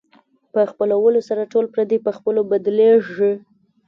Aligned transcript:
په 0.53 0.59
خپلولو 0.71 1.19
سره 1.29 1.49
ټول 1.53 1.65
پردي 1.73 1.97
په 2.05 2.11
خپلو 2.17 2.41
بدلېږي. 2.51 3.33